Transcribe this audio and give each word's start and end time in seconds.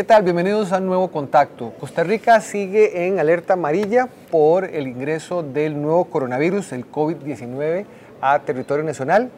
¿Qué 0.00 0.04
tal? 0.04 0.22
Bienvenidos 0.22 0.72
a 0.72 0.78
un 0.78 0.86
nuevo 0.86 1.08
contacto. 1.08 1.74
Costa 1.78 2.02
Rica 2.02 2.40
sigue 2.40 3.06
en 3.06 3.18
alerta 3.18 3.52
amarilla 3.52 4.08
por 4.30 4.64
el 4.64 4.88
ingreso 4.88 5.42
del 5.42 5.78
nuevo 5.82 6.06
coronavirus, 6.06 6.72
el 6.72 6.90
COVID-19, 6.90 7.84
a 8.22 8.38
territorio 8.38 8.82
nacional. 8.82 9.30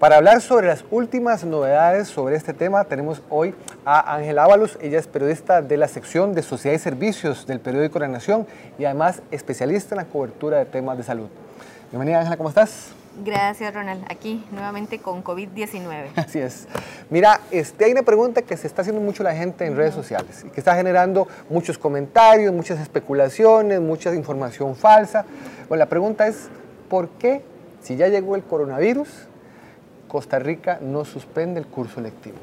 Para 0.00 0.16
hablar 0.16 0.40
sobre 0.40 0.66
las 0.66 0.84
últimas 0.90 1.44
novedades 1.44 2.08
sobre 2.08 2.34
este 2.34 2.52
tema, 2.52 2.82
tenemos 2.82 3.22
hoy 3.30 3.54
a 3.84 4.16
Ángela 4.16 4.42
Ábalos. 4.42 4.76
Ella 4.82 4.98
es 4.98 5.06
periodista 5.06 5.62
de 5.62 5.76
la 5.76 5.86
sección 5.86 6.34
de 6.34 6.42
Sociedad 6.42 6.74
y 6.74 6.80
Servicios 6.80 7.46
del 7.46 7.60
periódico 7.60 8.00
La 8.00 8.08
Nación 8.08 8.44
y 8.76 8.86
además 8.86 9.22
especialista 9.30 9.94
en 9.94 9.98
la 9.98 10.06
cobertura 10.06 10.58
de 10.58 10.64
temas 10.64 10.98
de 10.98 11.04
salud. 11.04 11.28
Bienvenida 11.92 12.18
Ángela, 12.18 12.36
¿cómo 12.36 12.48
estás? 12.48 12.97
Gracias, 13.24 13.74
Ronald. 13.74 14.04
Aquí 14.08 14.44
nuevamente 14.52 15.00
con 15.00 15.24
COVID-19. 15.24 16.10
Así 16.16 16.38
es. 16.38 16.68
Mira, 17.10 17.40
este, 17.50 17.84
hay 17.84 17.92
una 17.92 18.02
pregunta 18.02 18.42
que 18.42 18.56
se 18.56 18.66
está 18.66 18.82
haciendo 18.82 19.00
mucho 19.00 19.22
la 19.22 19.34
gente 19.34 19.66
en 19.66 19.76
redes 19.76 19.94
sociales 19.94 20.44
y 20.46 20.50
que 20.50 20.60
está 20.60 20.76
generando 20.76 21.26
muchos 21.50 21.78
comentarios, 21.78 22.52
muchas 22.52 22.78
especulaciones, 22.80 23.80
mucha 23.80 24.14
información 24.14 24.76
falsa. 24.76 25.24
Bueno, 25.68 25.80
la 25.80 25.88
pregunta 25.88 26.28
es, 26.28 26.48
¿por 26.88 27.08
qué, 27.10 27.42
si 27.82 27.96
ya 27.96 28.08
llegó 28.08 28.36
el 28.36 28.44
coronavirus, 28.44 29.08
Costa 30.06 30.38
Rica 30.38 30.78
no 30.80 31.04
suspende 31.04 31.58
el 31.60 31.66
curso 31.66 32.00
lectivo? 32.00 32.38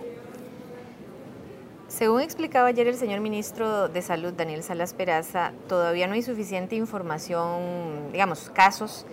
Según 1.87 2.19
explicaba 2.19 2.67
ayer 2.67 2.87
el 2.87 2.97
señor 2.97 3.21
ministro 3.21 3.87
de 3.87 4.01
Salud, 4.01 4.33
Daniel 4.33 4.63
Salas 4.63 4.93
Peraza, 4.93 5.53
todavía 5.69 6.07
no 6.07 6.13
hay 6.13 6.21
suficiente 6.21 6.75
información, 6.75 8.11
digamos, 8.11 8.49
casos 8.49 9.05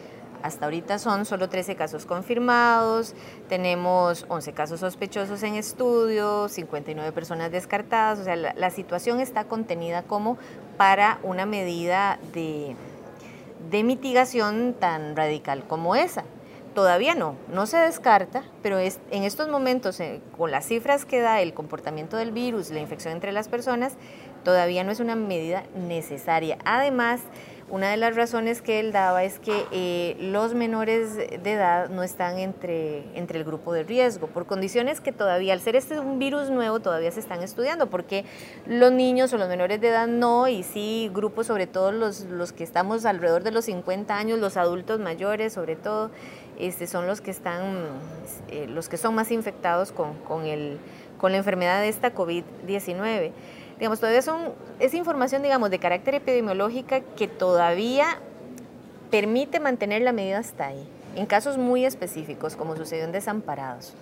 hasta 0.42 0.66
ahorita 0.66 0.98
son 0.98 1.24
solo 1.24 1.48
13 1.48 1.77
casos 1.77 2.06
confirmados, 2.06 3.14
tenemos 3.48 4.27
11 4.28 4.52
casos 4.52 4.80
sospechosos 4.80 5.42
en 5.42 5.55
estudio, 5.55 6.48
59 6.48 7.12
personas 7.12 7.51
descartadas, 7.51 8.18
o 8.20 8.24
sea, 8.24 8.37
la, 8.37 8.70
situación 8.70 9.20
está 9.20 9.45
contenida 9.45 10.02
como 10.02 10.38
para 10.77 11.18
una 11.23 11.46
medida 11.46 12.18
de, 12.32 12.74
de 13.70 13.85
mitigación 13.85 14.74
tan 14.79 15.15
radical 15.16 15.65
como 15.66 15.95
esa. 15.95 16.24
Todavía 16.74 17.15
no, 17.15 17.37
no 17.48 17.66
se 17.66 17.76
descarta, 17.76 18.45
pero 18.63 18.79
es, 18.79 18.98
en 19.10 19.24
estos 19.24 19.48
momentos, 19.48 20.01
eh, 20.01 20.23
con 20.38 20.51
las 20.51 20.66
cifras 20.66 21.04
que 21.04 21.20
da 21.20 21.43
el 21.43 21.52
comportamiento 21.52 22.16
del 22.16 22.32
virus, 22.32 22.70
la 22.70 22.80
infección 22.80 23.13
entre 23.13 23.30
las 23.30 23.48
personas, 23.48 23.95
todavía 24.43 24.82
no 24.82 24.90
es 24.90 24.98
una 24.98 25.15
medida 25.15 25.65
necesaria. 25.74 26.57
Además, 26.65 27.20
una 27.73 27.90
de 27.90 27.96
las 27.96 28.15
razones 28.16 28.60
que 28.60 28.80
él 28.80 28.92
daba 28.92 29.24
es 29.24 29.38
que 29.38 29.65
eh, 29.73 30.15
los 30.20 30.52
menores 30.52 31.16
de 31.16 31.52
edad 31.52 31.88
no 31.88 32.02
están 32.02 32.38
entre, 32.38 33.02
entre 33.16 33.38
el 33.38 33.46
grupo 33.46 33.73
de 33.73 33.82
riesgo, 33.82 34.26
por 34.26 34.45
condiciones 34.45 35.01
que 35.01 35.10
todavía, 35.10 35.54
al 35.54 35.60
ser 35.60 35.76
este 35.76 35.98
un 35.98 36.18
virus 36.18 36.51
nuevo, 36.51 36.80
todavía 36.80 37.10
se 37.10 37.20
están 37.20 37.42
estudiando, 37.42 37.87
porque 37.87 38.26
los 38.66 38.92
niños 38.92 39.32
o 39.32 39.38
los 39.38 39.48
menores 39.48 39.80
de 39.80 39.88
edad 39.88 40.06
no, 40.06 40.48
y 40.48 40.64
sí 40.64 41.10
grupos, 41.14 41.46
sobre 41.46 41.66
todo 41.66 41.92
los, 41.92 42.26
los 42.26 42.52
que 42.52 42.62
estamos 42.62 43.06
alrededor 43.06 43.42
de 43.42 43.52
los 43.52 43.64
50 43.64 44.18
años, 44.18 44.38
los 44.38 44.59
adultos 44.59 45.01
mayores, 45.01 45.54
sobre 45.54 45.74
todo, 45.74 46.10
este, 46.59 46.86
son 46.86 47.07
los 47.07 47.23
que 47.23 47.30
están, 47.30 47.86
eh, 48.51 48.66
los 48.68 48.90
que 48.90 48.98
son 48.98 49.14
más 49.14 49.30
infectados 49.30 49.92
con, 49.92 50.12
con, 50.29 50.45
el, 50.45 50.76
con 51.16 51.32
la 51.32 51.38
enfermedad 51.38 51.80
de 51.80 51.88
esta 51.88 52.14
COVID-19 52.14 53.32
digamos, 53.78 54.01
todavía 54.01 54.23
son, 54.23 54.52
es 54.80 54.95
información, 54.95 55.42
digamos, 55.42 55.70
de 55.70 55.78
carácter 55.78 56.15
epidemiológica 56.15 57.01
que 57.01 57.28
todavía 57.28 58.06
permite 59.10 59.60
mantener 59.60 60.02
la 60.02 60.12
medida 60.12 60.38
hasta 60.38 60.68
ahí, 60.68 60.88
en 61.16 61.26
casos 61.26 61.59
muy 61.59 61.84
específicos, 61.84 62.56
como 62.56 62.76
sucedió 62.76 63.04
en 63.04 63.12
desamparados. 63.12 63.95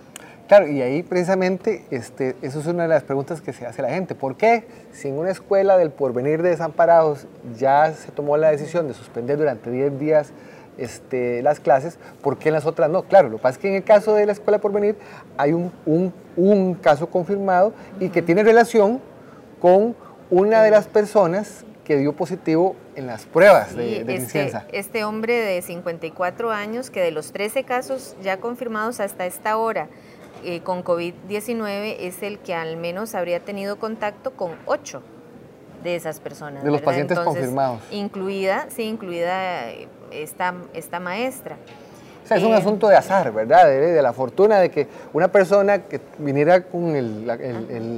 Claro, 0.47 0.67
y 0.67 0.81
ahí 0.81 1.01
precisamente 1.01 1.85
este, 1.91 2.35
eso 2.41 2.59
es 2.59 2.65
una 2.65 2.83
de 2.83 2.89
las 2.89 3.03
preguntas 3.03 3.39
que 3.39 3.53
se 3.53 3.65
hace 3.65 3.81
la 3.81 3.89
gente. 3.89 4.15
¿Por 4.15 4.35
qué 4.35 4.65
si 4.91 5.07
en 5.07 5.17
una 5.17 5.31
escuela 5.31 5.77
del 5.77 5.91
porvenir 5.91 6.41
de 6.41 6.49
desamparados 6.49 7.25
ya 7.57 7.93
se 7.93 8.11
tomó 8.11 8.35
la 8.35 8.51
decisión 8.51 8.85
de 8.87 8.93
suspender 8.93 9.37
durante 9.37 9.71
10 9.71 9.97
días 9.97 10.33
este, 10.77 11.41
las 11.41 11.59
clases, 11.61 11.99
¿por 12.21 12.37
qué 12.37 12.49
en 12.49 12.55
las 12.55 12.65
otras 12.65 12.89
no? 12.89 13.03
Claro, 13.03 13.29
lo 13.29 13.37
que 13.37 13.43
pasa 13.43 13.57
es 13.57 13.61
que 13.61 13.69
en 13.69 13.75
el 13.75 13.83
caso 13.83 14.13
de 14.13 14.25
la 14.25 14.31
escuela 14.31 14.59
porvenir 14.59 14.97
hay 15.37 15.53
un, 15.53 15.71
un, 15.85 16.13
un 16.35 16.73
caso 16.75 17.09
confirmado 17.09 17.73
y 17.99 18.09
que 18.09 18.21
tiene 18.21 18.43
relación 18.43 18.99
con 19.61 19.95
una 20.29 20.63
de 20.63 20.71
las 20.71 20.87
personas 20.87 21.63
que 21.85 21.97
dio 21.97 22.13
positivo 22.13 22.75
en 22.95 23.07
las 23.07 23.25
pruebas 23.25 23.75
de, 23.75 24.03
de 24.03 24.15
este, 24.15 24.51
Este 24.71 25.03
hombre 25.03 25.35
de 25.35 25.61
54 25.61 26.51
años, 26.51 26.89
que 26.89 27.01
de 27.01 27.11
los 27.11 27.31
13 27.31 27.63
casos 27.63 28.15
ya 28.21 28.37
confirmados 28.37 28.99
hasta 28.99 29.25
esta 29.25 29.57
hora 29.57 29.87
eh, 30.43 30.61
con 30.61 30.83
COVID-19, 30.83 31.97
es 31.99 32.23
el 32.23 32.39
que 32.39 32.53
al 32.53 32.77
menos 32.77 33.13
habría 33.13 33.39
tenido 33.39 33.77
contacto 33.77 34.31
con 34.31 34.51
8 34.65 35.01
de 35.83 35.95
esas 35.95 36.19
personas. 36.19 36.63
De 36.63 36.71
los 36.71 36.81
pacientes 36.81 37.19
confirmados. 37.19 37.81
Incluida, 37.91 38.67
sí, 38.69 38.83
incluida 38.83 39.69
eh, 39.71 39.87
esta, 40.11 40.55
esta 40.73 40.99
maestra. 40.99 41.57
O 42.23 42.27
sea, 42.27 42.37
es 42.37 42.43
un 42.43 42.53
eh, 42.53 42.57
asunto 42.57 42.87
de 42.87 42.95
azar, 42.95 43.31
¿verdad? 43.33 43.65
De, 43.65 44.01
la 44.01 44.13
fortuna 44.13 44.59
de 44.59 44.69
que 44.69 44.87
una 45.11 45.31
persona 45.31 45.83
que 45.83 45.99
viniera 46.19 46.63
con 46.63 47.25
la 47.25 47.35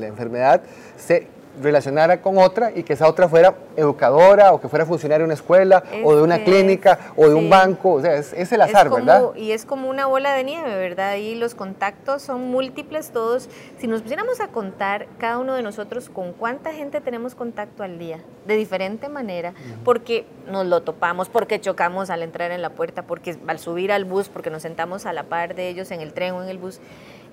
enfermedad 0.07 0.62
se 0.97 1.28
relacionara 1.62 2.22
con 2.22 2.38
otra 2.38 2.72
y 2.74 2.84
que 2.84 2.94
esa 2.94 3.08
otra 3.08 3.28
fuera 3.28 3.56
educadora 3.75 4.53
o 4.53 4.62
que 4.62 4.68
fuera 4.68 4.86
funcionaria 4.86 5.19
de 5.19 5.25
una 5.25 5.34
escuela 5.34 5.84
o 6.03 6.16
de 6.16 6.22
una 6.22 6.44
clínica 6.44 7.00
o 7.16 7.28
de 7.28 7.36
un 7.36 7.50
banco, 7.50 7.94
o 7.94 8.02
sea, 8.02 8.16
es, 8.16 8.52
el 8.52 8.62
azar, 8.62 8.90
¿verdad? 8.90 9.36
Y 9.36 9.52
es 9.52 9.66
como 9.66 9.90
una 9.90 10.06
bola 10.06 10.34
de 10.34 10.44
nieve, 10.44 10.75
¿verdad? 10.75 11.16
Y 11.16 11.36
los 11.36 11.56
contactos 11.56 12.22
son 12.22 12.50
múltiples 12.50 13.12
todos. 13.12 13.50
Si 13.78 13.88
nos 13.88 14.02
pusiéramos 14.02 14.40
a 14.40 14.47
contar 14.47 15.08
cada 15.18 15.38
uno 15.38 15.53
de 15.53 15.62
nosotros 15.62 16.09
con 16.09 16.34
cuánta 16.34 16.74
gente 16.74 17.02
tenemos 17.02 17.36
contacto 17.36 17.84
al 17.84 18.00
día, 18.00 18.19
de 18.47 18.56
diferente 18.56 19.09
manera, 19.09 19.53
porque 19.84 20.25
nos 20.47 20.66
lo 20.66 20.81
topamos, 20.81 21.30
porque 21.30 21.59
chocamos 21.59 22.09
al 22.09 22.24
entrar 22.24 22.52
en 22.52 22.62
la 22.62 22.72
puerta, 22.72 23.03
porque 23.03 23.38
al 23.47 23.59
subir 23.59 23.92
al 23.92 24.06
bus, 24.06 24.30
porque 24.30 24.50
nos 24.50 24.62
sentamos 24.62 25.06
a 25.06 25.13
la 25.13 25.24
par 25.24 25.56
de 25.56 25.69
ellos 25.69 25.92
en 25.92 26.02
el 26.02 26.13
tren 26.13 26.34
o 26.34 26.44
en 26.44 26.50
el 26.50 26.58
bus, 26.58 26.80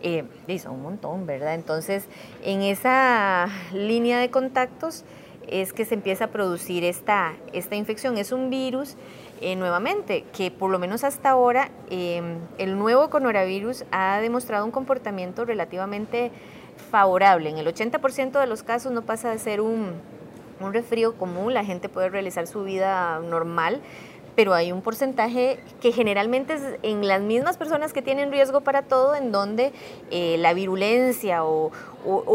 eh, 0.03 0.25
un 0.69 0.83
montón, 0.83 1.27
¿verdad? 1.27 1.55
Entonces, 1.55 2.06
en 2.43 2.62
esa 2.62 3.49
línea 3.72 4.19
de 4.19 4.31
contactos 4.31 5.05
es 5.47 5.72
que 5.72 5.84
se 5.84 5.94
empieza 5.94 6.27
a 6.27 6.28
producir 6.28 6.84
esta, 6.84 7.34
esta 7.53 7.77
infección. 7.77 8.19
Es 8.19 8.33
un 8.33 8.50
virus, 8.50 8.97
eh, 9.41 9.56
nuevamente, 9.56 10.25
que 10.37 10.50
por 10.50 10.71
lo 10.71 10.78
menos 10.78 11.05
hasta 11.05 11.31
ahora 11.31 11.71
em, 11.91 12.39
el 12.59 12.78
nuevo 12.78 13.10
coronavirus 13.10 13.84
ha 13.91 14.21
demostrado 14.21 14.65
un 14.65 14.71
comportamiento 14.71 15.44
relativamente 15.44 16.31
favorable. 16.91 17.50
En 17.50 17.59
el 17.59 17.66
80% 17.66 18.39
de 18.39 18.47
los 18.47 18.62
casos 18.62 18.93
no 18.93 19.03
pasa 19.03 19.31
de 19.31 19.39
ser 19.39 19.60
un, 19.60 19.93
un 20.60 21.12
común, 21.19 21.55
la 21.55 21.65
gente 21.65 21.89
puede 21.89 22.10
realizar 22.10 22.47
su 22.47 22.62
vida 22.65 23.19
normal 23.21 23.81
pero 24.41 24.55
hay 24.55 24.73
un 24.73 24.81
porcentaje 24.81 25.61
que 25.83 25.93
generalmente 25.93 26.55
es 26.55 26.62
en 26.83 27.06
las 27.06 27.21
mismas 27.21 27.59
personas 27.59 27.93
que 27.93 28.01
tienen 28.01 28.33
riesgo 28.33 28.62
para 28.62 28.81
todo, 28.81 29.15
en 29.15 29.33
donde 29.33 29.71
eh, 30.11 30.37
la 30.39 30.55
virulencia 30.55 31.45
o, 31.45 31.71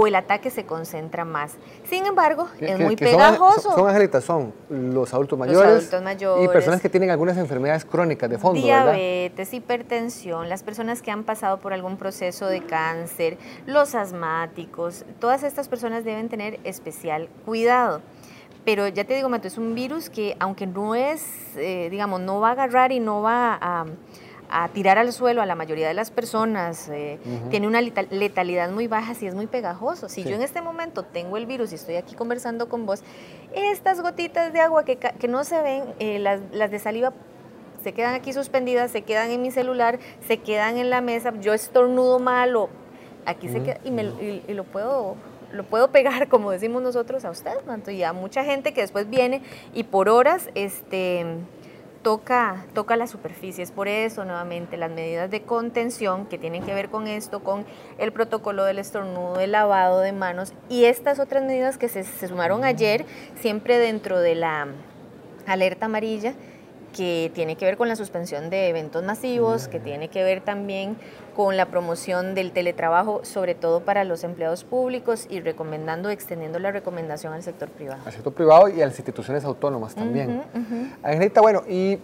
el 0.06 0.14
ataque 0.14 0.52
se 0.52 0.68
concentra 0.68 1.26
más. 1.26 1.54
Sin 1.90 2.06
embargo, 2.06 2.48
es 2.60 2.80
muy 2.80 2.96
pegajoso. 2.96 3.62
Son, 3.62 3.74
son, 3.74 3.90
angelitas, 3.90 4.24
son 4.24 4.54
los 4.70 5.12
adultos 5.16 5.40
mayores, 5.40 5.92
y 6.44 6.48
personas 6.50 6.80
que 6.80 6.90
tienen 6.90 7.10
algunas 7.10 7.38
enfermedades 7.38 7.86
crónicas 7.86 8.30
de 8.30 8.38
fondo, 8.38 8.62
diabetes, 8.62 9.52
hipertensión, 9.56 10.48
las 10.48 10.62
personas 10.62 11.02
que 11.02 11.10
han 11.10 11.24
pasado 11.24 11.58
por 11.58 11.74
algún 11.74 11.98
proceso 11.98 12.46
de 12.46 12.62
cáncer, 12.62 13.40
los 13.66 13.96
asmáticos, 13.96 15.06
todas 15.20 15.42
estas 15.42 15.68
personas 15.70 16.06
deben 16.06 16.30
tener 16.30 16.60
especial 16.66 17.30
cuidado. 17.46 18.04
Pero 18.66 18.88
ya 18.88 19.03
te 19.03 19.14
digo, 19.14 19.30
Mato, 19.30 19.48
es 19.48 19.59
un 19.59 19.76
virus 19.76 20.09
que 20.09 20.36
aunque 20.40 20.66
no 20.66 20.96
es, 20.96 21.24
eh, 21.56 21.88
digamos, 21.92 22.20
no 22.20 22.40
va 22.40 22.50
a 22.50 22.52
agarrar 22.53 22.92
y 22.92 23.00
no 23.00 23.22
va 23.22 23.58
a, 23.62 23.86
tirar 24.74 24.98
al 24.98 25.12
suelo 25.12 25.42
a 25.42 25.46
la 25.46 25.56
mayoría 25.56 25.88
de 25.88 25.94
las 25.94 26.12
personas, 26.12 26.88
eh, 26.90 27.20
tiene 27.50 27.68
una 27.68 27.81
letalidad 27.81 28.72
muy 28.72 28.88
baja, 28.88 29.14
si 29.14 29.28
es 29.28 29.36
muy 29.36 29.48
pegajoso. 29.48 30.08
Si 30.08 30.24
yo 30.24 30.36
en 30.36 30.42
este 30.42 30.62
momento 30.62 31.04
tengo 31.04 31.38
el 31.38 31.46
virus 31.46 31.72
y 31.72 31.75
estoy 31.75 31.96
aquí 31.96 32.16
conversando 32.16 32.70
con 32.70 32.86
vos, 32.86 33.04
estas 33.54 34.01
gotitas 34.01 34.54
de 34.54 34.62
agua 34.62 34.86
que, 34.86 34.98
que 34.98 35.28
no 35.28 35.44
se 35.44 35.62
ven, 35.62 35.84
eh, 36.00 36.19
las, 36.19 36.39
las 36.54 36.72
de 36.72 36.80
saliva 36.80 37.12
se 37.84 37.94
quedan 37.94 38.16
aquí 38.16 38.34
suspendidas, 38.34 38.92
se 38.92 39.01
quedan 39.01 39.30
en 39.30 39.42
mi 39.42 39.51
celular, 39.51 40.00
se 40.25 40.38
quedan 40.38 40.78
en 40.78 40.89
la 40.89 41.01
mesa, 41.01 41.34
yo 41.42 41.54
estornudo 41.54 42.19
mal 42.19 42.56
o 42.56 42.69
aquí 43.25 43.50
se 43.50 43.62
queda 43.62 43.80
y, 43.84 43.92
me, 43.92 44.04
y 44.04 44.54
lo 44.54 44.63
puedo 44.63 45.18
lo 45.51 45.63
puedo 45.63 45.92
pegar, 45.92 46.27
como 46.30 46.51
decimos 46.51 46.81
nosotros, 46.81 47.25
a 47.25 47.31
usted, 47.31 47.53
Manto, 47.65 47.92
y 47.92 48.03
a 48.03 48.13
mucha 48.13 48.44
gente 48.44 48.74
que 48.74 48.81
después 48.81 49.09
viene 49.09 49.42
y 49.74 49.83
por 49.83 50.09
horas 50.09 50.50
este, 50.56 51.25
toca, 52.06 52.65
toca 52.74 52.95
la 52.95 53.07
superficie. 53.07 53.63
Es 53.63 53.71
por 53.71 53.88
eso, 53.88 54.25
nuevamente, 54.25 54.77
las 54.77 54.92
medidas 54.92 55.31
de 55.31 55.42
contención 55.42 56.27
que 56.27 56.38
tienen 56.38 56.63
que 56.63 56.74
ver 56.74 56.89
con 56.89 57.07
esto, 57.07 57.44
con 57.44 57.65
el 57.97 58.12
protocolo 58.12 58.63
del 58.63 58.77
estornudo, 58.77 59.39
el 59.39 59.51
lavado 59.51 60.01
de 60.01 60.12
manos 60.12 60.53
y 60.69 60.86
estas 60.86 61.19
otras 61.19 61.44
medidas 61.44 61.77
que 61.77 61.89
se 61.89 62.03
sumaron 62.27 62.63
ayer, 62.63 63.06
siempre 63.41 63.80
dentro 63.80 64.19
de 64.19 64.36
la 64.36 64.68
alerta 65.48 65.88
amarilla, 65.88 66.33
que 66.95 67.30
tiene 67.33 67.57
que 67.57 67.65
ver 67.65 67.75
con 67.75 67.89
la 67.89 67.97
suspensión 67.97 68.50
de 68.50 68.69
eventos 68.69 69.03
masivos, 69.03 69.68
que 69.68 69.81
tiene 69.81 70.07
que 70.07 70.24
ver 70.24 70.39
también 70.39 70.95
con 71.36 71.57
la 71.57 71.65
promoción 71.65 72.36
del 72.36 72.53
teletrabajo, 72.53 73.19
sobre 73.25 73.53
todo 73.53 73.81
para 73.81 74.06
los 74.06 74.24
empleados 74.24 74.63
públicos 74.63 75.27
y 75.30 75.42
recomendando, 75.42 76.09
extendiendo 76.09 76.57
la 76.57 76.71
recomendación 76.71 77.33
al 77.33 77.44
sector 77.44 77.68
privado. 77.68 78.01
Al 78.06 78.13
sector 78.13 78.33
privado 78.33 78.69
y 78.69 78.81
a 78.81 78.86
las 78.86 78.97
instituciones 78.97 79.44
autónomas 79.44 79.94
también. 79.94 80.42
Angelita, 81.03 81.42
bueno, 81.42 81.63
y 81.68 82.00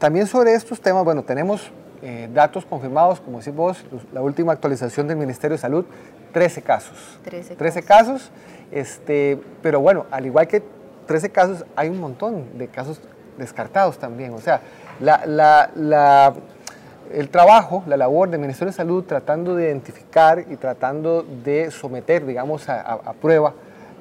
también 0.00 0.26
sobre 0.26 0.54
estos 0.54 0.80
temas, 0.80 1.04
bueno, 1.04 1.22
tenemos 1.22 1.70
eh, 2.02 2.28
datos 2.34 2.66
confirmados, 2.66 3.20
como 3.20 3.38
decís 3.38 3.54
vos, 3.54 3.84
la 4.12 4.22
última 4.22 4.52
actualización 4.52 5.06
del 5.06 5.18
Ministerio 5.18 5.56
de 5.56 5.60
Salud, 5.60 5.84
13 6.32 6.62
casos. 6.62 7.20
13, 7.22 7.54
13 7.54 7.82
casos, 7.84 8.32
este, 8.72 9.40
pero 9.62 9.78
bueno, 9.78 10.06
al 10.10 10.26
igual 10.26 10.48
que 10.48 10.64
13 11.06 11.30
casos, 11.30 11.64
hay 11.76 11.88
un 11.88 12.00
montón 12.00 12.58
de 12.58 12.66
casos 12.66 13.00
descartados 13.38 13.98
también. 13.98 14.32
O 14.34 14.40
sea, 14.40 14.60
el 17.12 17.28
trabajo, 17.28 17.84
la 17.86 17.96
labor 17.96 18.30
del 18.30 18.40
Ministerio 18.40 18.72
de 18.72 18.76
Salud 18.76 19.04
tratando 19.04 19.54
de 19.54 19.66
identificar 19.66 20.44
y 20.48 20.56
tratando 20.56 21.22
de 21.22 21.70
someter, 21.70 22.26
digamos, 22.26 22.68
a, 22.68 23.12
prueba 23.20 23.54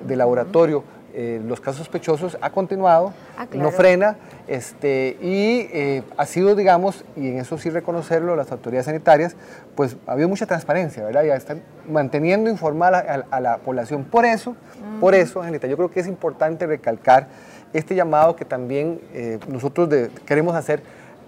de 0.05 0.15
laboratorio 0.15 0.83
eh, 1.17 1.41
los 1.45 1.61
casos 1.61 1.77
sospechosos 1.77 2.37
ha 2.41 2.49
continuado, 2.49 3.13
ah, 3.37 3.47
no 3.53 3.71
frena, 3.71 4.17
este, 4.49 5.15
y 5.21 5.69
eh, 5.71 6.03
ha 6.17 6.25
sido, 6.25 6.55
digamos, 6.55 7.05
y 7.15 7.29
en 7.29 7.37
eso 7.37 7.57
sí 7.57 7.69
reconocerlo, 7.69 8.35
las 8.35 8.51
autoridades 8.51 8.87
sanitarias, 8.87 9.37
pues 9.75 9.95
ha 10.07 10.11
habido 10.11 10.27
mucha 10.27 10.45
transparencia, 10.45 11.05
¿verdad? 11.05 11.23
Ya 11.23 11.37
están 11.37 11.61
manteniendo 11.89 12.49
informada 12.49 13.25
a, 13.31 13.39
la 13.39 13.59
población. 13.59 14.03
Por 14.03 14.25
eso, 14.25 14.57
por 14.99 15.15
eso, 15.15 15.39
Angelita, 15.39 15.67
yo 15.67 15.77
creo 15.77 15.89
que 15.89 16.01
es 16.01 16.07
importante 16.07 16.67
recalcar 16.67 17.27
este 17.73 17.95
llamado 17.95 18.35
que 18.35 18.45
también 18.45 19.01
eh, 19.13 19.39
nosotros 19.47 19.89
queremos 20.25 20.55
hacer 20.55 20.81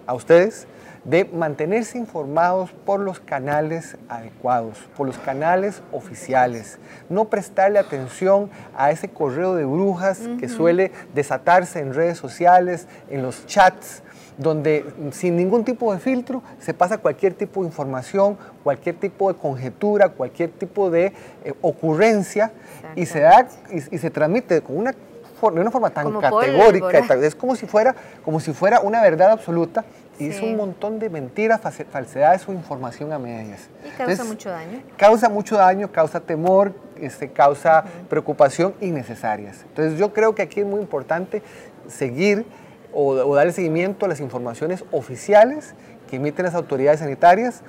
a 0.05 0.13
ustedes 0.13 0.67
de 1.07 1.23
mantenerse 1.23 1.97
informados 1.97 2.71
por 2.85 2.99
los 2.99 3.21
canales 3.21 3.95
adecuados, 4.09 4.77
por 4.97 5.07
los 5.07 5.17
canales 5.17 5.81
oficiales, 5.93 6.79
no 7.09 7.25
prestarle 7.25 7.79
atención 7.79 8.49
a 8.75 8.91
ese 8.91 9.07
correo 9.07 9.55
de 9.55 9.63
brujas 9.63 10.19
que 10.37 10.49
suele 10.49 10.91
desatarse 11.15 11.79
en 11.79 11.93
redes 11.93 12.17
sociales, 12.17 12.87
en 13.09 13.21
los 13.21 13.45
chats, 13.45 14.03
donde 14.37 14.85
sin 15.11 15.37
ningún 15.37 15.63
tipo 15.63 15.93
de 15.93 15.99
filtro 15.99 16.43
se 16.59 16.73
pasa 16.73 16.97
cualquier 16.97 17.33
tipo 17.33 17.61
de 17.61 17.67
información, 17.67 18.37
cualquier 18.63 18.95
tipo 18.95 19.31
de 19.31 19.39
conjetura, 19.39 20.09
cualquier 20.09 20.51
tipo 20.51 20.91
de 20.91 21.13
eh, 21.45 21.53
ocurrencia 21.61 22.51
y 22.95 23.05
se 23.05 23.21
da 23.21 23.47
y 23.71 23.97
se 23.97 24.09
transmite 24.11 24.61
con 24.61 24.77
una 24.77 24.93
de 25.41 25.61
una 25.61 25.71
forma 25.71 25.89
tan 25.89 26.11
categórica, 26.19 27.15
es 27.15 27.35
como 27.35 27.55
si, 27.55 27.65
fuera, 27.65 27.95
como 28.23 28.39
si 28.39 28.53
fuera 28.53 28.81
una 28.81 29.01
verdad 29.01 29.31
absoluta 29.31 29.85
y 30.19 30.29
es 30.29 30.41
un 30.41 30.55
montón 30.55 30.97
de 30.97 31.09
mentiras, 31.09 31.61
falsedades 31.61 32.47
o 32.47 32.53
información 32.53 33.13
a 33.13 33.19
medias. 33.19 33.69
Y 33.85 33.89
causa 33.97 34.23
mucho 34.23 34.49
daño. 34.49 34.81
Causa 34.97 35.29
mucho 35.29 35.57
daño, 35.57 35.91
causa 35.91 36.19
temor, 36.19 36.73
este, 36.99 37.29
causa 37.29 37.83
preocupación 38.09 38.73
innecesarias. 38.81 39.63
Entonces 39.69 39.99
yo 39.99 40.13
creo 40.13 40.33
que 40.33 40.41
aquí 40.41 40.61
es 40.61 40.65
muy 40.65 40.81
importante 40.81 41.43
seguir 41.87 42.45
o, 42.93 43.09
o 43.09 43.35
darle 43.35 43.51
seguimiento 43.53 44.05
a 44.05 44.09
las 44.09 44.19
informaciones 44.19 44.83
oficiales 44.91 45.75
que 46.09 46.15
emiten 46.15 46.45
las 46.45 46.55
autoridades 46.55 46.99
sanitarias 46.99 47.61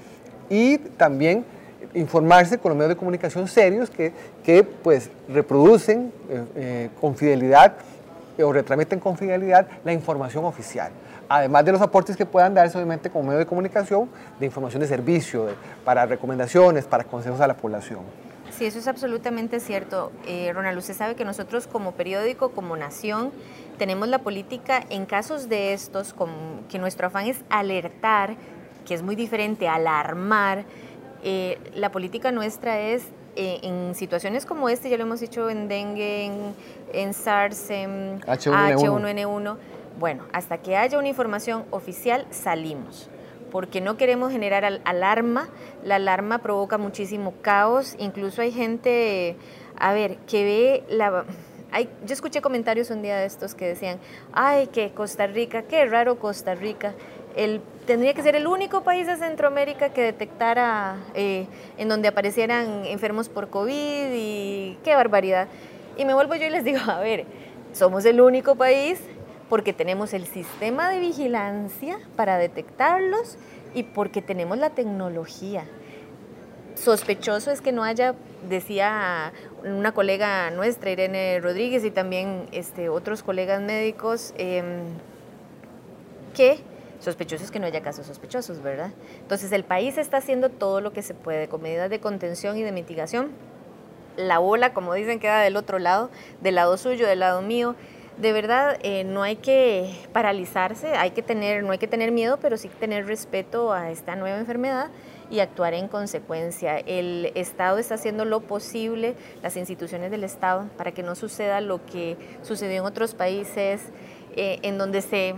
y 0.49 0.79
también 0.79 1.45
informarse 1.95 2.59
con 2.59 2.71
los 2.71 2.77
medios 2.77 2.91
de 2.91 2.97
comunicación 2.97 3.49
serios 3.49 3.91
que, 3.91 4.13
que 4.45 4.63
pues 4.65 5.11
reproducen 5.29 6.13
eh, 6.29 6.45
eh, 6.57 6.91
con 7.01 7.17
fidelidad 7.17 7.75
eh, 8.37 8.43
o 8.43 8.53
retransmiten 8.53 9.01
con 9.01 9.17
fidelidad 9.17 9.67
la 9.85 9.93
información 9.93 10.45
oficial. 10.45 10.91
Además 11.29 11.65
de 11.65 11.73
los 11.73 11.81
aportes 11.81 12.17
que 12.17 12.25
puedan 12.25 12.55
darse 12.55 12.77
obviamente 12.79 13.11
como 13.11 13.25
medio 13.25 13.39
de 13.39 13.47
comunicación 13.47 14.09
de 14.41 14.47
información 14.47 14.81
de 14.81 14.89
servicio, 14.89 15.49
para 15.85 16.07
recomendaciones, 16.07 16.87
para 16.87 17.05
consejos 17.05 17.41
a 17.41 17.47
la 17.47 17.55
población. 17.55 18.01
Sí, 18.57 18.65
eso 18.65 18.79
es 18.79 18.89
absolutamente 18.89 19.61
cierto. 19.61 20.11
Ronald, 20.55 20.79
usted 20.79 20.95
sabe 20.95 21.15
que 21.17 21.27
nosotros 21.27 21.67
como 21.67 21.93
periódico, 21.93 22.49
como 22.53 22.77
nación, 22.79 23.31
tenemos 23.77 24.09
la 24.09 24.21
política 24.21 24.83
en 24.89 25.05
casos 25.05 25.51
de 25.51 25.75
estos, 25.75 26.15
como 26.15 26.33
que 26.71 26.79
nuestro 26.79 27.09
afán 27.09 27.27
es 27.27 27.45
alertar, 27.51 28.37
que 28.87 28.95
es 28.95 29.03
muy 29.03 29.15
diferente, 29.15 29.69
alarmar, 29.69 30.65
eh, 31.23 31.59
la 31.75 31.91
política 31.91 32.33
nuestra 32.33 32.81
es 32.81 33.05
eh, 33.37 33.61
en 33.63 33.95
situaciones 33.95 34.47
como 34.47 34.69
este, 34.69 34.91
ya 34.91 34.97
lo 34.97 35.05
hemos 35.05 35.21
dicho 35.21 35.49
en 35.49 35.69
dengue, 35.69 36.31
en, 36.93 37.15
SARS, 37.15 37.71
en 37.71 38.21
H1N1. 38.23 39.57
Bueno, 39.99 40.25
hasta 40.33 40.59
que 40.59 40.77
haya 40.77 40.99
una 40.99 41.09
información 41.09 41.65
oficial 41.71 42.27
salimos, 42.31 43.09
porque 43.51 43.81
no 43.81 43.97
queremos 43.97 44.33
generar 44.33 44.65
alarma. 44.85 45.49
La 45.85 45.97
alarma 45.97 46.39
provoca 46.39 46.79
muchísimo 46.79 47.35
caos, 47.43 47.95
incluso 47.99 48.43
hay 48.43 48.53
gente, 48.53 49.37
a 49.79 49.93
ver, 49.93 50.17
que 50.27 50.45
ve 50.45 50.85
la... 50.89 51.25
yo 52.07 52.13
escuché 52.13 52.41
comentarios 52.41 52.91
un 52.91 53.03
día 53.03 53.17
de 53.17 53.27
estos 53.27 53.55
que 53.55 53.67
decían, 53.67 53.99
ay, 54.33 54.69
que 54.69 54.91
Costa 54.91 55.27
Rica, 55.27 55.63
qué 55.63 55.85
raro 55.87 56.19
Costa 56.19 56.55
Rica 56.55 56.95
el, 57.39 57.63
tendría 57.87 58.15
que 58.15 58.23
ser 58.23 58.35
el 58.35 58.49
único 58.49 58.83
país 58.83 59.07
de 59.07 59.17
Centroamérica 59.17 59.91
que 59.91 60.03
detectara 60.03 60.97
eh, 61.15 61.47
en 61.79 61.89
donde 61.89 62.09
aparecieran 62.09 62.85
enfermos 62.85 63.29
por 63.29 63.49
COVID 63.49 64.11
y 64.13 64.77
qué 64.83 64.95
barbaridad. 64.97 65.47
Y 65.97 66.05
me 66.05 66.15
vuelvo 66.15 66.35
yo 66.35 66.47
y 66.47 66.51
les 66.51 66.65
digo, 66.65 66.81
a 66.91 66.99
ver, 66.99 67.27
somos 67.73 68.05
el 68.05 68.21
único 68.21 68.57
país 68.57 69.01
porque 69.49 69.73
tenemos 69.73 70.15
el 70.15 70.27
sistema 70.27 70.91
de 70.91 70.99
vigilancia 70.99 72.01
para 72.17 72.39
detectarlos 72.39 73.39
y 73.73 73.85
porque 73.85 74.21
tenemos 74.21 74.59
la 74.59 74.71
tecnología. 74.71 75.65
Sospechoso 76.75 77.53
es 77.53 77.61
que 77.61 77.71
no 77.71 77.85
haya, 77.85 78.17
decía 78.49 79.33
una 79.65 79.93
colega 79.93 80.51
nuestra, 80.51 80.91
Irene 80.91 81.39
Rodríguez, 81.41 81.85
y 81.85 81.91
también 81.91 82.47
este, 82.51 82.89
otros 82.89 83.23
colegas 83.23 83.61
médicos, 83.61 84.35
em, 84.39 84.83
que 86.35 86.59
Sospechosos 87.01 87.51
que 87.51 87.61
no 87.61 87.67
haya 87.67 87.81
casos 87.81 88.07
sospechosos, 88.07 88.63
¿verdad? 88.63 88.91
Entonces 89.21 89.53
el 89.53 89.65
país 89.65 89.99
está 89.99 90.17
haciendo 90.17 90.49
todo 90.49 90.81
lo 90.81 90.93
que 90.93 91.03
se 91.03 91.15
puede 91.15 91.49
con 91.49 91.63
medidas 91.63 91.91
de 91.91 92.01
contención 92.01 92.57
y 92.57 92.63
de 92.63 92.73
mitigación. 92.73 93.31
La 94.17 94.39
bola, 94.39 94.75
como 94.75 94.95
dicen, 94.95 95.21
queda 95.21 95.41
del 95.41 95.57
otro 95.57 95.79
lado, 95.79 96.11
del 96.41 96.57
lado 96.57 96.77
suyo, 96.77 97.07
del 97.07 97.21
lado 97.21 97.41
mío. 97.41 97.77
De 98.17 98.33
verdad, 98.33 98.79
eh, 98.83 99.05
no 99.05 99.23
hay 99.23 99.37
que 99.37 99.95
paralizarse, 100.13 100.97
hay 100.97 101.13
que 101.13 101.23
tener, 101.23 101.63
no 101.63 101.71
hay 101.71 101.79
que 101.79 101.87
tener 101.87 102.11
miedo, 102.11 102.39
pero 102.41 102.57
sí 102.57 102.69
tener 102.69 103.07
respeto 103.07 103.73
a 103.73 103.93
esta 103.93 104.17
nueva 104.17 104.39
enfermedad 104.39 104.91
y 105.31 105.39
actuar 105.39 105.75
en 105.75 105.87
consecuencia. 105.87 106.79
El 106.79 107.31
Estado 107.37 107.79
está 107.79 107.95
haciendo 107.95 108.25
lo 108.25 108.41
posible, 108.41 109.15
las 109.41 109.57
instituciones 109.57 110.11
del 110.11 110.25
Estado, 110.25 110.69
para 110.77 110.91
que 110.91 111.05
no 111.05 111.15
suceda 111.15 111.61
lo 111.61 111.85
que 111.87 112.17
sucedió 112.43 112.79
en 112.79 112.85
otros 112.87 113.15
países, 113.15 113.83
eh, 114.35 114.59
en 114.63 114.79
donde 114.79 115.01
se 115.01 115.35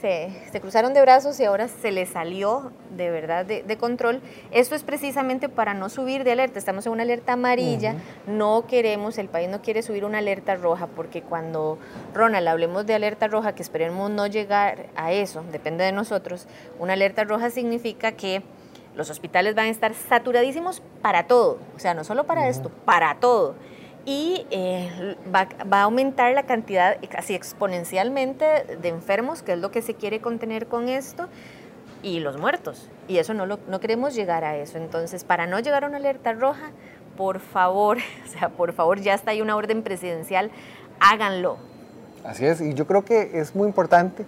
se, 0.00 0.30
se, 0.50 0.60
cruzaron 0.60 0.94
de 0.94 1.00
brazos 1.02 1.38
y 1.40 1.44
ahora 1.44 1.68
se 1.68 1.92
les 1.92 2.08
salió 2.08 2.72
de 2.96 3.10
verdad 3.10 3.44
de, 3.44 3.76
control. 3.76 4.20
Esto 4.50 4.74
es 4.74 4.82
precisamente 4.82 5.48
para 5.48 5.74
no 5.74 5.88
subir 5.88 6.24
de 6.24 6.32
alerta. 6.32 6.58
Estamos 6.58 6.86
en 6.86 6.92
una 6.92 7.02
alerta 7.02 7.34
amarilla, 7.34 7.96
no 8.26 8.66
queremos, 8.66 9.18
el 9.18 9.28
país 9.28 9.48
no 9.48 9.62
quiere 9.62 9.82
subir 9.82 10.04
una 10.04 10.18
alerta 10.18 10.54
roja, 10.56 10.86
porque 10.86 11.22
cuando, 11.22 11.78
Ronald, 12.14 12.48
hablemos 12.48 12.86
de 12.86 12.94
alerta 12.94 13.28
roja, 13.28 13.54
que 13.54 13.62
esperemos 13.62 14.10
no 14.10 14.26
llegar 14.26 14.86
a 14.96 15.12
eso, 15.12 15.44
depende 15.52 15.84
de 15.84 15.92
nosotros, 15.92 16.46
una 16.78 16.94
alerta 16.94 17.24
roja 17.24 17.50
significa 17.50 18.12
que 18.12 18.42
los 18.94 19.10
hospitales 19.10 19.54
van 19.54 19.66
a 19.66 19.70
estar 19.70 19.92
saturadísimos 19.94 20.82
para 21.02 21.26
todo, 21.26 21.58
o 21.76 21.78
sea, 21.78 21.94
no 21.94 22.04
solo 22.04 22.24
para 22.24 22.48
esto, 22.48 22.70
para 22.84 23.16
todo 23.16 23.54
y 24.06 24.46
eh, 24.50 25.16
va, 25.34 25.48
a 25.70 25.82
aumentar 25.82 26.32
la 26.34 26.44
cantidad 26.44 26.96
casi 27.08 27.34
exponencialmente 27.34 28.44
de 28.80 28.88
enfermos, 28.88 29.42
que 29.42 29.52
es 29.52 29.58
lo 29.58 29.70
que 29.70 29.82
se 29.82 29.94
quiere 29.94 30.20
contener 30.20 30.66
con 30.66 30.88
esto, 30.88 31.28
y 32.02 32.20
los 32.20 32.38
muertos. 32.38 32.88
Y 33.08 33.18
eso 33.18 33.32
no, 33.32 33.46
lo, 33.46 33.58
no 33.68 33.80
queremos 33.80 34.14
llegar 34.14 34.44
a 34.44 34.56
eso. 34.56 34.76
Entonces, 34.76 35.24
para 35.24 35.46
no 35.46 35.58
llegar 35.60 35.84
a 35.84 35.88
una 35.88 35.96
alerta 35.96 36.34
roja, 36.34 36.70
por 37.16 37.40
favor, 37.40 37.98
o 38.26 38.28
sea, 38.28 38.50
por 38.50 38.72
favor, 38.72 39.00
ya 39.00 39.14
está 39.14 39.30
ahí 39.30 39.40
una 39.40 39.56
orden 39.56 39.82
presidencial, 39.82 40.50
háganlo. 41.00 41.56
Así 42.24 42.44
es, 42.44 42.60
y 42.60 42.74
yo 42.74 42.86
creo 42.86 43.04
que 43.04 43.38
es 43.38 43.54
muy 43.54 43.66
importante 43.68 44.24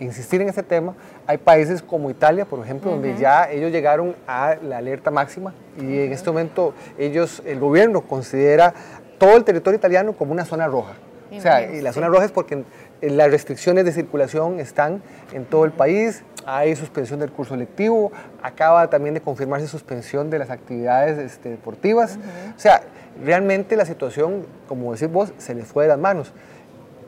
insistir 0.00 0.40
en 0.40 0.48
ese 0.48 0.62
tema. 0.62 0.94
Hay 1.26 1.38
países 1.38 1.82
como 1.82 2.10
Italia, 2.10 2.44
por 2.44 2.60
ejemplo, 2.60 2.90
donde 2.90 3.16
ya 3.16 3.50
ellos 3.50 3.70
llegaron 3.70 4.16
a 4.26 4.56
la 4.62 4.78
alerta 4.78 5.10
máxima 5.10 5.54
y 5.78 6.00
en 6.00 6.12
este 6.12 6.30
momento 6.30 6.74
ellos, 6.98 7.42
el 7.46 7.60
gobierno 7.60 8.02
considera 8.02 8.74
todo 9.18 9.36
el 9.36 9.44
territorio 9.44 9.78
italiano 9.78 10.12
como 10.14 10.32
una 10.32 10.44
zona 10.44 10.66
roja. 10.66 10.94
o 11.30 11.40
sea, 11.40 11.70
y 11.72 11.80
la 11.80 11.92
zona 11.92 12.08
roja 12.08 12.24
es 12.24 12.32
porque 12.32 12.64
las 13.00 13.30
restricciones 13.30 13.84
de 13.84 13.92
circulación 13.92 14.60
están 14.60 15.02
en 15.32 15.44
todo 15.44 15.64
el 15.64 15.72
país, 15.72 16.22
hay 16.46 16.76
suspensión 16.76 17.20
del 17.20 17.30
curso 17.30 17.56
lectivo, 17.56 18.12
acaba 18.42 18.88
también 18.88 19.14
de 19.14 19.20
confirmarse 19.20 19.66
suspensión 19.66 20.30
de 20.30 20.38
las 20.38 20.50
actividades 20.50 21.18
este, 21.18 21.50
deportivas. 21.50 22.18
O 22.56 22.60
sea, 22.60 22.82
realmente 23.22 23.76
la 23.76 23.84
situación, 23.84 24.46
como 24.68 24.92
decís 24.92 25.10
vos, 25.10 25.32
se 25.38 25.54
les 25.54 25.66
fue 25.66 25.84
de 25.84 25.88
las 25.88 25.98
manos. 25.98 26.32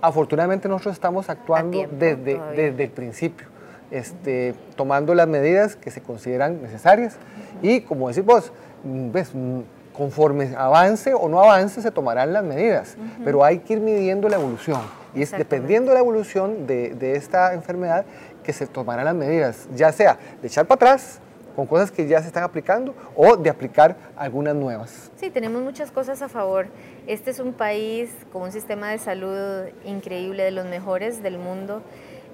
afortunadamente 0.03 0.69
nosotros 0.69 0.95
estamos 0.95 1.31
actuando 1.31 1.87
desde, 1.91 2.41
desde 2.55 2.85
el 2.85 2.91
principio. 2.91 3.49
Este, 3.91 4.55
tomando 4.75 5.15
las 5.15 5.29
medidas 5.29 5.77
que 5.77 5.93
se 5.93 6.01
consideran 6.01 6.61
necesarias 6.61 7.19
y 7.63 7.83
como 7.83 8.09
decís 8.09 8.25
vos, 8.25 8.53
mm, 8.83 9.13
ves, 9.13 9.31
mm, 9.33 9.61
conforme 9.97 10.55
avance 10.57 11.15
o 11.15 11.29
no 11.29 11.41
avance 11.41 11.81
se 11.81 11.91
tomarán 11.91 12.33
las 12.33 12.45
medidas, 12.45 12.97
pero 13.25 13.43
hay 13.43 13.61
que 13.61 13.75
ir 13.75 13.81
midiendo 13.81 14.29
la 14.29 14.37
evolución 14.37 14.81
y 15.15 15.23
es 15.23 15.31
dependiendo 15.31 15.91
de 15.91 15.95
la 15.95 16.01
evolución 16.01 16.67
de, 16.67 16.91
de, 16.91 17.17
esta 17.17 17.55
enfermedad 17.55 18.05
que 18.43 18.53
se 18.53 18.67
tomarán 18.67 19.07
las 19.07 19.15
medidas, 19.15 19.67
ya 19.75 19.91
sea 19.93 20.19
de 20.43 20.49
echar 20.49 20.67
para 20.67 20.77
atrás 20.77 21.21
con 21.57 21.67
cosas 21.67 21.91
que 21.91 22.07
ya 22.07 22.21
se 22.21 22.27
están 22.27 22.43
aplicando 22.43 22.95
o 23.17 23.35
de 23.37 23.49
aplicar 23.49 23.97
algunas 24.15 24.55
nuevas. 24.55 25.11
Sí, 25.17 25.31
tenemos 25.31 25.63
muchas 25.63 25.91
cosas 25.91 26.21
a 26.21 26.29
favor. 26.29 26.67
Este 27.07 27.31
es 27.31 27.39
un 27.39 27.55
país 27.55 28.11
con 28.31 28.43
un 28.43 28.53
sistema 28.53 28.91
de 28.91 28.99
salud 28.99 29.65
increíble, 29.87 30.43
de 30.45 30.51
los 30.51 30.67
mejores 30.67 31.23
del 31.23 31.39
mundo. 31.39 31.81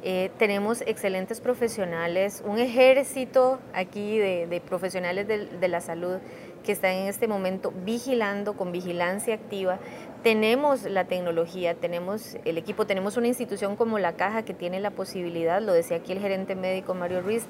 Eh, 0.04 0.30
tenemos 0.36 0.82
excelentes 0.84 1.40
profesionales, 1.40 2.42
un 2.44 2.58
ejército 2.58 3.60
aquí 3.72 4.18
de, 4.18 4.60
profesionales 4.68 5.28
de, 5.28 5.68
la 5.68 5.80
salud 5.80 6.16
que 6.64 6.72
están 6.72 6.90
en 6.92 7.06
este 7.06 7.28
momento 7.28 7.72
vigilando 7.84 8.54
con 8.54 8.72
vigilancia 8.72 9.34
activa. 9.34 9.78
Tenemos 10.24 10.82
la 10.84 11.04
tecnología, 11.04 11.74
tenemos 11.74 12.36
el 12.44 12.58
equipo, 12.58 12.84
tenemos 12.84 13.16
una 13.16 13.28
institución 13.28 13.76
como 13.76 14.00
la 14.00 14.14
Caja 14.14 14.44
que 14.44 14.54
tiene 14.54 14.80
la 14.80 14.90
posibilidad, 14.90 15.62
lo 15.62 15.72
decía 15.72 15.98
aquí 15.98 16.10
el 16.10 16.18
gerente 16.18 16.56
médico 16.56 16.94
Mario 16.94 17.20
Ruiz, 17.20 17.46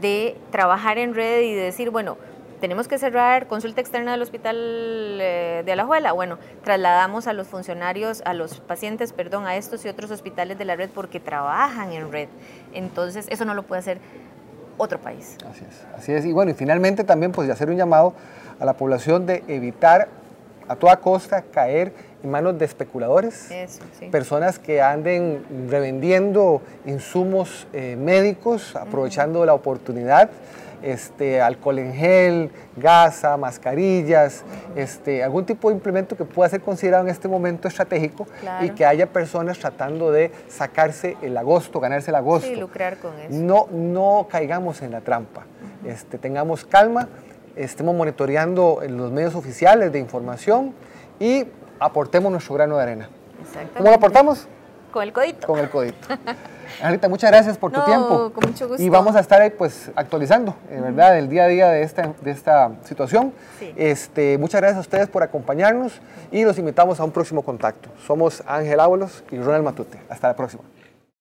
de 0.00 0.36
trabajar 0.52 0.98
en 0.98 1.14
red 1.14 1.42
y 1.42 1.54
de 1.54 1.62
decir, 1.62 1.90
bueno, 1.90 2.16
tenemos 2.60 2.88
que 2.88 2.98
cerrar 2.98 3.46
consulta 3.46 3.80
externa 3.80 4.12
del 4.12 4.22
hospital 4.22 4.56
eh, 4.56 5.62
de 5.64 5.72
Alajuela. 5.72 6.12
Bueno, 6.12 6.38
trasladamos 6.64 7.26
a 7.26 7.32
los 7.32 7.46
funcionarios, 7.46 8.22
a 8.24 8.34
los 8.34 8.60
pacientes, 8.60 9.12
perdón, 9.12 9.46
a 9.46 9.56
estos 9.56 9.84
y 9.84 9.88
otros 9.88 10.10
hospitales 10.10 10.58
de 10.58 10.64
la 10.64 10.76
red 10.76 10.90
porque 10.90 11.20
trabajan 11.20 11.92
en 11.92 12.10
red. 12.12 12.28
Entonces, 12.72 13.26
eso 13.30 13.44
no 13.44 13.54
lo 13.54 13.62
puede 13.62 13.80
hacer 13.80 13.98
otro 14.76 14.98
país. 14.98 15.36
Así 15.50 15.64
es, 15.68 15.86
así 15.96 16.12
es. 16.12 16.24
Y 16.24 16.32
bueno, 16.32 16.50
y 16.50 16.54
finalmente 16.54 17.04
también 17.04 17.32
pues 17.32 17.48
hacer 17.50 17.68
un 17.68 17.76
llamado 17.76 18.14
a 18.60 18.64
la 18.64 18.74
población 18.74 19.26
de 19.26 19.44
evitar 19.48 20.08
a 20.68 20.76
toda 20.76 20.96
costa 20.98 21.42
caer 21.42 21.92
en 22.22 22.30
manos 22.30 22.58
de 22.58 22.64
especuladores, 22.64 23.48
personas 24.10 24.58
que 24.58 24.82
anden 24.82 25.44
revendiendo 25.68 26.62
insumos 26.86 27.66
eh, 27.72 27.96
médicos, 27.96 28.74
aprovechando 28.76 29.44
la 29.44 29.54
oportunidad 29.54 30.30
este, 30.82 31.40
alcohol 31.40 31.78
en 31.78 31.92
gel, 31.92 32.50
gasa, 32.76 33.36
mascarillas, 33.36 34.44
este, 34.76 35.22
algún 35.22 35.44
tipo 35.44 35.68
de 35.68 35.74
implemento 35.74 36.16
que 36.16 36.24
pueda 36.24 36.48
ser 36.48 36.60
considerado 36.60 37.04
en 37.04 37.10
este 37.10 37.28
momento 37.28 37.68
estratégico 37.68 38.26
y 38.62 38.70
que 38.70 38.84
haya 38.84 39.06
personas 39.06 39.58
tratando 39.58 40.10
de 40.12 40.30
sacarse 40.48 41.16
el 41.22 41.36
agosto, 41.36 41.80
ganarse 41.80 42.10
el 42.10 42.16
agosto. 42.16 42.48
Sí, 42.48 42.56
lucrar 42.56 42.98
con 42.98 43.18
eso. 43.18 43.28
No, 43.30 43.66
no 43.72 44.28
caigamos 44.30 44.82
en 44.82 44.92
la 44.92 45.00
trampa, 45.00 45.46
este, 45.84 46.18
tengamos 46.18 46.64
calma, 46.64 47.08
estemos 47.56 47.94
monitoreando 47.94 48.80
los 48.88 49.10
medios 49.10 49.34
oficiales 49.34 49.92
de 49.92 49.98
información 49.98 50.74
y 51.18 51.44
aportemos 51.78 52.30
nuestro 52.30 52.54
grano 52.54 52.76
de 52.76 52.82
arena. 52.82 53.08
¿Cómo 53.76 53.90
lo 53.90 53.96
aportamos? 53.96 54.46
Con 54.92 55.02
el 55.02 55.12
codito. 55.12 55.46
Con 55.46 55.58
el 55.58 55.68
codito. 55.70 56.08
Anita, 56.82 57.08
muchas 57.08 57.30
gracias 57.30 57.58
por 57.58 57.72
tu 57.72 57.82
tiempo. 57.84 58.30
Con 58.32 58.48
mucho 58.48 58.68
gusto. 58.68 58.82
Y 58.82 58.88
vamos 58.88 59.16
a 59.16 59.20
estar 59.20 59.40
ahí 59.40 59.50
pues 59.50 59.90
actualizando, 59.96 60.54
eh, 60.70 60.80
¿verdad? 60.80 61.18
El 61.18 61.28
día 61.28 61.44
a 61.44 61.48
día 61.48 61.68
de 61.68 61.82
esta, 61.82 62.12
de 62.20 62.30
esta 62.30 62.72
situación. 62.84 63.32
Este, 63.76 64.38
muchas 64.38 64.60
gracias 64.60 64.78
a 64.78 64.80
ustedes 64.80 65.08
por 65.08 65.22
acompañarnos 65.22 66.00
y 66.30 66.44
los 66.44 66.58
invitamos 66.58 67.00
a 67.00 67.04
un 67.04 67.10
próximo 67.10 67.42
contacto. 67.42 67.88
Somos 68.06 68.42
Ángel 68.46 68.80
Ábalos 68.80 69.24
y 69.30 69.38
Ronald 69.38 69.64
Matute. 69.64 69.98
Hasta 70.08 70.28
la 70.28 70.36
próxima. 70.36 70.62